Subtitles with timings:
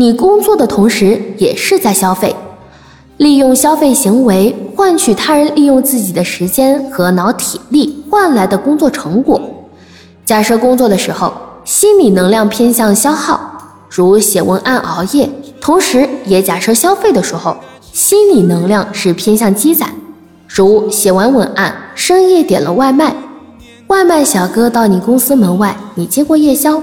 [0.00, 2.34] 你工作的同时也是在消费，
[3.18, 9.38] 利用消费行为换取他人利用自己的时间和脑体力换来的工作成果。
[10.24, 11.30] 假设工作的时候
[11.66, 13.38] 心理能量偏向消耗，
[13.90, 15.28] 如写文案熬夜，
[15.60, 17.54] 同时也假设消费的时候
[17.92, 19.90] 心理能量是偏向积攒，
[20.48, 23.14] 如写完文案深夜点了外卖，
[23.88, 26.82] 外卖小哥到你公司门外，你接过夜宵。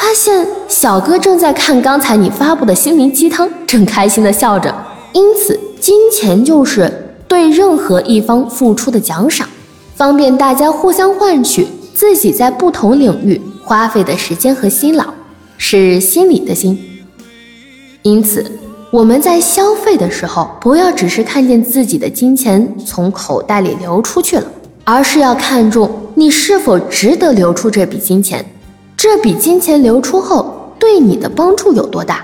[0.00, 4.74] 发现小哥正在看刚才你发布的心灵鸡汤，正开心的笑着。
[5.12, 9.46] 因此，金钱就是对任何一方付出的奖赏，
[9.94, 15.04] 方便大家互相换取自己在不同领域花费的时间和辛劳，
[15.58, 16.76] 是心理的心。
[18.00, 18.44] 因此，
[18.90, 24.46] 我们在消费的时候，不要只是看见自己的金钱从口袋里流出去了，
[24.82, 28.42] 而是要看重你是否值得流出这笔金钱。
[29.02, 32.22] 这笔金钱流出后对你的帮助有多大？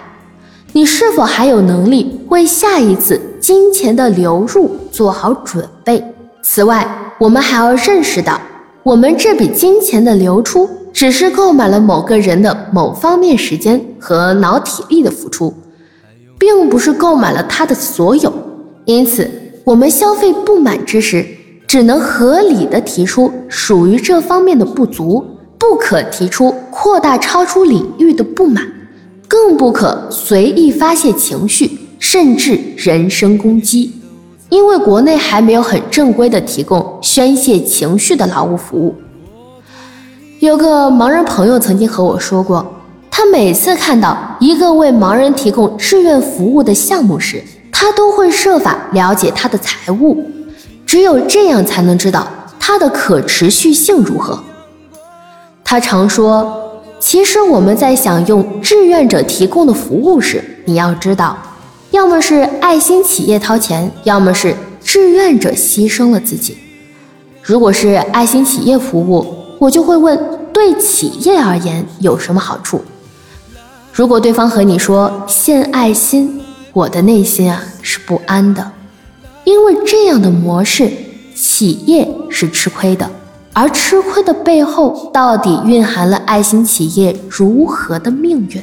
[0.75, 6.05] 你是否还有能力为下一次金钱的流入做好准备？
[6.43, 6.87] 此外，
[7.19, 8.39] 我们还要认识到，
[8.83, 15.55] 我们这笔金钱的流出只是购买了某个人的某方面时间和脑体力的付出，
[16.39, 18.31] 并不是购买了他的所有。
[18.85, 19.31] 因此，
[19.65, 21.27] 我们消费不满之时，
[21.67, 25.25] 只能合理的提出属于这方面的不足。
[25.59, 26.55] 不可提出
[26.87, 28.65] 扩大超出领域的不满，
[29.27, 33.93] 更不可随意发泄情绪，甚至人身攻击。
[34.51, 38.95] 因为国内还没有很正规的提供宣泄情绪的劳务服务。
[40.39, 42.65] 有个盲人朋友曾经和我说过，
[43.11, 47.43] 他每次看到一个为盲人提供志愿服务的项目时，
[47.73, 50.25] 他都会设法了解他的财务，
[50.87, 52.29] 只有这样才能知道
[52.61, 54.39] 他的可持续性如何。
[55.65, 56.63] 他常说
[56.99, 61.37] ：“其实我们在享用志愿者提供的服务时，你要知道，
[61.91, 66.57] 要么是爱心企业掏钱，要么是志愿者牺牲了自己。
[67.43, 69.27] 如果是爱心企业服务，
[69.59, 70.19] 我就会问：
[70.53, 72.83] 对企业而言有什么好处？
[73.93, 76.41] 如果对方和你说献爱心，
[76.73, 78.73] 我的内心啊是不安的，
[79.45, 80.91] 因为这样的模式，
[81.35, 83.09] 企业是吃亏的。”
[83.59, 88.63] 而吃亏的背后，到底蕴含了爱心企业如何的命运？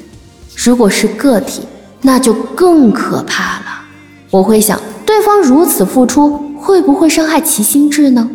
[0.55, 1.63] 如果是个体，
[2.03, 3.65] 那就更可怕了。
[4.29, 8.29] 我会想，对方如此付出，会不会伤害其心智呢？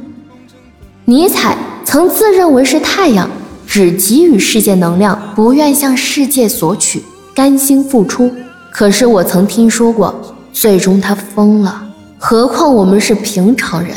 [1.05, 3.31] 尼采曾自认为是太阳，
[3.65, 8.33] 只给予世界能量，不愿向世界索取，甘心付出。
[8.73, 10.13] 可是我曾听说过，
[10.53, 11.85] 最终他疯了。
[12.19, 13.95] 何况我们是平常人。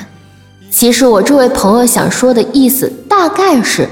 [0.72, 3.88] 其实我这位朋友想说的意思大概是：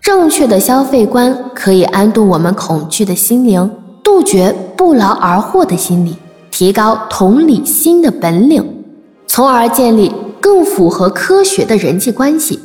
[0.00, 3.68] 正确的消费观可以安顿我们恐惧的心灵，
[4.04, 6.14] 杜绝不劳而获的心理，
[6.50, 8.84] 提高同理心的本领，
[9.26, 12.60] 从而建立更符合科学的人际关系。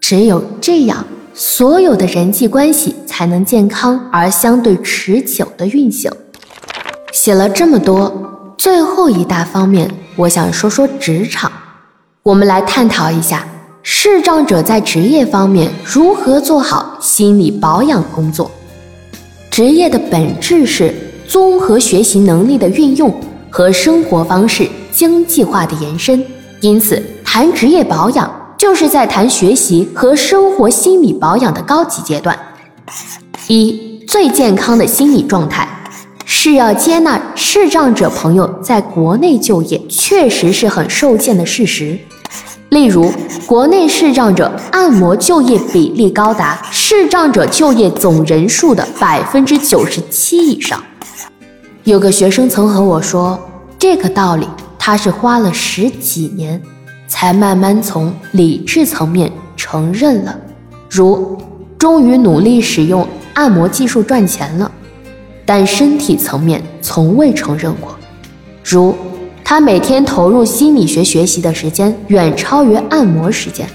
[0.00, 1.04] 只有这样，
[1.34, 6.10] 所有的人际关系才能健康而相对持久的运行。
[7.12, 11.52] 写了这么多，最后一大方面，我想说说职场。
[12.22, 13.46] 我们来探讨一下
[13.82, 18.50] 视障者在职业方面如何做好心理保养工作。
[19.50, 20.94] 职业的本质是
[21.26, 23.10] 综合学习能力的运用
[23.48, 26.22] 和生活方式经济化的延伸，
[26.60, 32.38] 因此谈职业保养就是在谈学习和生活心理保养的高级阶段。
[33.48, 35.66] 一最健康的心理状态
[36.26, 41.98] 是要接纳视障者朋友在国内就业确实是很受限的事实。
[42.70, 43.12] 例如，
[43.46, 50.80] 国内视障者按摩就业比例高达视障者就业总人数的百分之九十七以上。
[51.82, 53.36] 有个学生曾和我说，
[53.76, 54.46] 这个道理
[54.78, 56.62] 他是花了十几年，
[57.08, 60.38] 才慢慢从理智层面承认了。
[60.88, 61.36] 如，
[61.76, 63.04] 终于努力使用
[63.34, 64.70] 按摩技术赚钱了，
[65.44, 67.96] 但身体层面从未承认过。
[68.62, 68.94] 如。
[69.50, 73.68] 他每天投入心理学学习的时间远超于按摩时间。